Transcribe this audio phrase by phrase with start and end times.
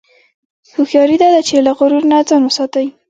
[0.75, 2.85] هوښیاري دا ده چې له غرور نه ځان وساتې.